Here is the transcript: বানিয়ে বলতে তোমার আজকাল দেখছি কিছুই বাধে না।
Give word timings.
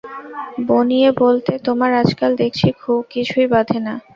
বানিয়ে 0.67 1.09
বলতে 1.21 1.51
তোমার 1.67 1.91
আজকাল 2.01 2.31
দেখছি 2.41 2.67
কিছুই 3.11 3.47
বাধে 3.53 3.79
না। 3.79 3.93